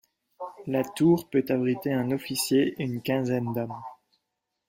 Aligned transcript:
La 0.65 0.83
tour 0.83 1.29
peut 1.29 1.45
abriter 1.49 1.93
un 1.93 2.09
officier 2.09 2.73
et 2.81 2.85
une 2.85 3.03
quinzaine 3.03 3.53
d'hommes. 3.53 3.77